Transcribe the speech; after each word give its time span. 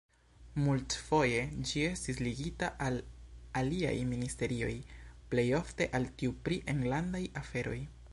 Multfoje 0.67 1.41
ĝi 1.71 1.83
estis 1.89 2.21
ligita 2.27 2.69
al 2.85 2.97
aliaj 3.61 3.93
ministerioj, 4.15 4.73
plej 5.35 5.45
ofte 5.59 5.89
al 5.99 6.09
tiu 6.23 6.35
pri 6.49 6.59
enlandaj 6.75 7.23
aferoj. 7.43 7.79